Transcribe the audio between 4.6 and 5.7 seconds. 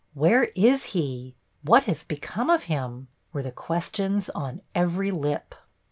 every lip.